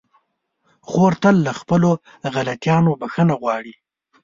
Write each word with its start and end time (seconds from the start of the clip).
خور 0.89 1.13
تل 1.21 1.35
له 1.45 1.51
خپلو 1.59 1.91
غلطيانو 2.35 2.91
بخښنه 3.01 3.33
غواړي. 3.41 3.73